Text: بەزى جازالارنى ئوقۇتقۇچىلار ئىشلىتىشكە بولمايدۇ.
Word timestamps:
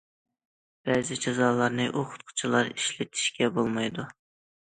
بەزى 0.87 1.17
جازالارنى 1.25 1.85
ئوقۇتقۇچىلار 1.89 2.71
ئىشلىتىشكە 2.71 3.51
بولمايدۇ. 3.59 4.07